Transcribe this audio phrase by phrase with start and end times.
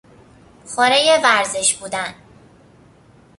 [0.65, 2.15] خورهی ورزش بودن